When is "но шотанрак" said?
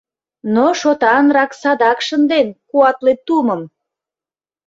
0.53-1.51